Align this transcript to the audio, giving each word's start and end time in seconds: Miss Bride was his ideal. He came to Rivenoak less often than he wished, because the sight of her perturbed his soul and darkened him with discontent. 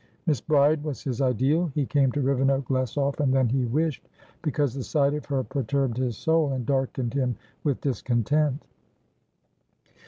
Miss 0.25 0.41
Bride 0.41 0.83
was 0.83 1.03
his 1.03 1.21
ideal. 1.21 1.69
He 1.75 1.85
came 1.85 2.11
to 2.13 2.23
Rivenoak 2.23 2.71
less 2.71 2.97
often 2.97 3.29
than 3.29 3.49
he 3.49 3.65
wished, 3.65 4.09
because 4.41 4.73
the 4.73 4.81
sight 4.81 5.13
of 5.13 5.27
her 5.27 5.43
perturbed 5.43 5.97
his 5.97 6.17
soul 6.17 6.53
and 6.53 6.65
darkened 6.65 7.13
him 7.13 7.35
with 7.63 7.81
discontent. 7.81 8.65